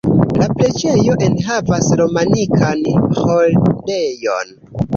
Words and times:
La 0.35 0.45
preĝejo 0.53 1.17
enhavas 1.25 1.91
romanikan 2.01 2.83
Ĥorejon. 3.21 4.53